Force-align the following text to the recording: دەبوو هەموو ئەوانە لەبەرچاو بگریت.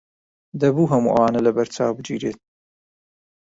دەبوو 0.61 0.91
هەموو 0.91 1.13
ئەوانە 1.15 1.41
لەبەرچاو 1.45 1.95
بگریت. 1.97 2.39